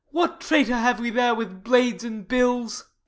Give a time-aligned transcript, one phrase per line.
[0.09, 2.85] _What traitor have we there with blades and bills?